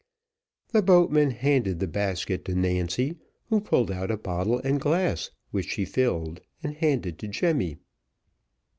[0.71, 3.17] The boatman handed the basket to Nancy,
[3.49, 7.77] who pulled out a bottle and glass, which she filled, and handed to Jemmy.